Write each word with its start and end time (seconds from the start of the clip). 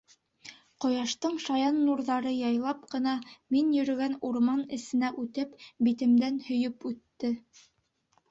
Ҡояштың 0.83 1.35
шаян 1.47 1.75
нурҙары 1.89 2.31
яйлап 2.35 2.87
ҡына 2.93 3.11
мин 3.57 3.69
йөрөгән 3.77 4.17
урман 4.29 4.65
эсенә 4.79 5.11
үтеп, 5.25 5.53
битемдән 5.89 6.43
һөйөп 6.49 6.89
үтте. 6.93 7.31